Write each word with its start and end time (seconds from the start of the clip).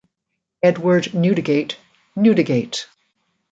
Edward 0.63 1.13
Newdigate 1.13 1.77
Newdegate. 2.17 2.87